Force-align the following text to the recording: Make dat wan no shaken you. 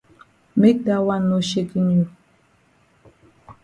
Make 0.59 0.79
dat 0.87 1.05
wan 1.07 1.23
no 1.29 1.37
shaken 1.51 1.85
you. 1.93 2.03